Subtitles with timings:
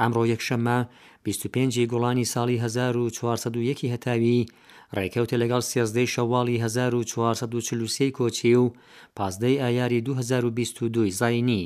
[0.00, 0.78] ئەمڕۆ یەکشەممە
[1.24, 4.48] 25 گوڵانی ساڵی 1401 هەتاوی
[4.96, 8.72] ڕێکەوتە لەگەڵ سیازدەی شەواڵی 1443 کۆچی و
[9.16, 11.64] پازدەی ئایاری 2022 زایانی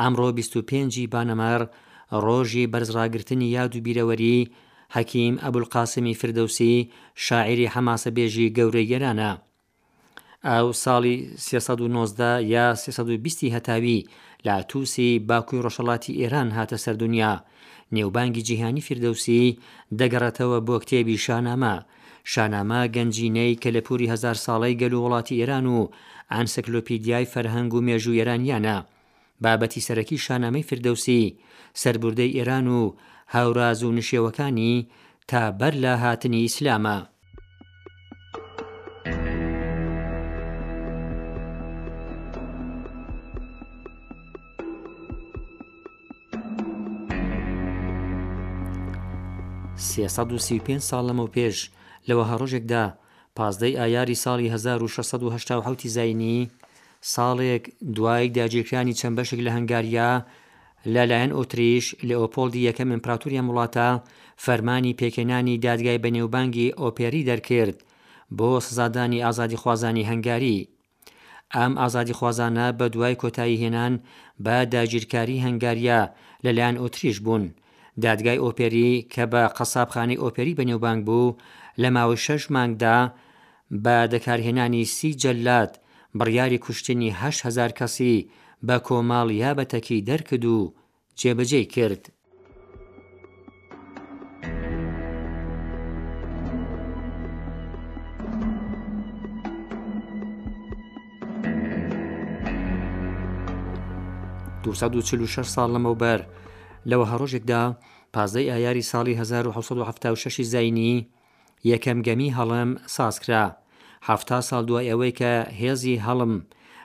[0.00, 1.60] ئامڕۆ 25 بانەمەر
[2.24, 4.38] ڕۆژی بەرزڕاگررتنی یاد و بیرەوەری
[4.96, 6.74] حەکیم ئەبول قاسمی فردەوسی
[7.26, 9.30] شاعری هەماسە بێژی گەورەی گەرانە.
[10.48, 13.98] ئەو ساڵی 1990 یا 1920 هەتاوی
[14.46, 17.32] لا تووسی باکوی ڕۆژەڵاتی ئێران هاتە سەردونیا
[17.96, 19.56] نێوبانگی جیهانی فردەوسی
[19.98, 21.74] دەگەڕێتەوە بۆ کتێبی شانامە
[22.32, 25.80] شانامە گەنجینەی کە لە پووری هزار ساڵی گەل وڵاتی ئێران و
[26.34, 28.78] ئەنسەکلۆپیدیای فەرهەنگ و مێژوو ئێرانیانە
[29.44, 31.22] بابەتی سەرەکی شانامەی فردەوسی
[31.82, 32.94] سربوردەی ئێران و
[33.34, 34.74] هاوراز و نشێوەکانی
[35.28, 36.98] تا بەر لە هاتنی ئیسلامە.
[50.66, 51.58] پێ ساڵ لەمە و پێش
[52.08, 52.84] لەوە هەڕۆژێکدا
[53.36, 56.40] پازدەی ئایاری ساڵی 1687 زینی
[57.12, 57.64] ساڵێک
[57.96, 60.10] دوای داگیرکانی چەند بەشێک لە هەنگاریا
[60.94, 63.88] لەلایەن ئۆتریش لە ئۆپۆلدی یەکەم ئمپراتوریە وڵاتە
[64.44, 67.76] فەرمانی پێکەێنانی دادگای بەنێوبانگی ئۆپێری دەرکرد
[68.38, 70.58] بۆ سزادانی ئازادی خوازانی هەنگاری
[71.56, 73.94] ئەم ئازادی خوازانە بە دوای کۆتایی هێنان
[74.44, 76.00] بە داگیرکاری هەنگاریا
[76.44, 77.44] لەلایەن ئۆتریش بوون
[78.04, 81.36] دادگای ئۆپێری کە بە قەسابخانەی ئۆپێری بەنێوبانگ بوو
[81.82, 82.98] لە ماوە شەش مانگدا
[83.84, 85.72] بە دەکارهێنانی سی جەلات
[86.20, 88.14] بڕیاری کوشتنی هزار کەسی
[88.66, 90.58] بە کۆماڵ یا بەتەکی دەرکرد و
[91.20, 92.04] جێبەجێ کرد.
[105.54, 106.20] ساڵ لەمەوبەر
[106.90, 107.62] لەوە هەڕۆژێکدا
[108.14, 110.94] پازدەی ئایاری ساڵی 1970 زینی
[111.70, 113.44] یەکەم گەمی هەڵم سازکرا.
[114.08, 116.32] هەفتا ساڵ دوای ئەوەی کە هێزی هەڵم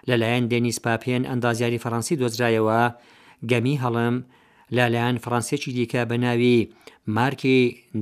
[0.09, 2.81] لەلایەن دێنیس پاپێن ئەندازیاری فەڕەنسی دۆزرایەوە
[3.51, 4.15] گەمی هەڵم
[4.75, 6.57] لالایەن فەڕەنسێکی دیکە بە ناوی
[7.15, 7.59] مارکی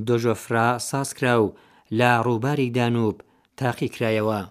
[0.08, 1.54] دۆژۆفرا ساسکرا و
[1.98, 3.16] لە ڕووباری دانوب
[3.58, 4.42] تاقی کرایەوە.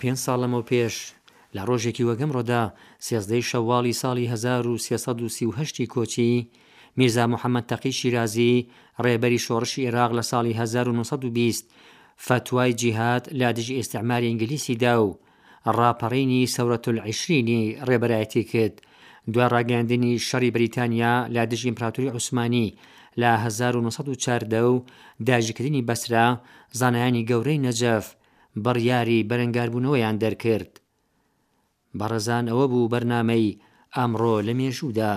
[0.00, 0.96] پێ ساڵەمەوە پێش
[1.56, 2.62] لە ڕۆژێکی وەگەم ڕۆدا
[3.06, 6.32] سێزدەی شەواڵی ساڵی 1930 کۆچی
[6.98, 8.52] میرزا محەممەد تەقی شیرازی
[9.04, 11.64] ڕێبەری شۆڕشی عێراق لە ساڵی 1920
[12.26, 15.08] فتوای جیهات لا دژی ئێستعماری ئینگلیسیدا و
[15.78, 18.76] ڕاپەڕینی سەورەتل عیشرینی ڕێبەرایەتی کرد
[19.32, 22.66] دوای ڕاگەاندنی شەڕی بریتانیا لا دژی ئیمپراتوری عوسمانی
[23.20, 24.84] لە 1940 و
[25.26, 26.26] داژکردنی بەسرا
[26.78, 28.04] زانایانی گەورەی نەجەف
[28.64, 30.72] بڕیاری بەرەنگاربوونەوەیان دەرکرد.
[32.00, 33.46] بەڕزان ئەوە بوو بەرنمەی
[33.96, 35.12] ئەمڕۆ لە مێشودا.